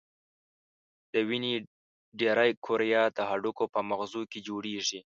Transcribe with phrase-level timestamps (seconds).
[1.13, 1.53] د وینې
[2.19, 4.99] ډېری کرویات د هډوکو په مغزو کې جوړیږي.